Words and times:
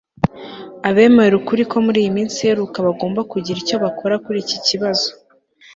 abemera 0.89 1.33
ukuri 1.41 1.63
ko 1.71 1.75
muri 1.85 1.97
iyi 2.01 2.11
minsi 2.17 2.37
iheruka 2.39 2.77
bagomba 2.87 3.21
kugira 3.31 3.57
icyo 3.63 3.77
bakora 3.83 4.15
kur'iki 4.23 4.57
kibazo 4.67 5.09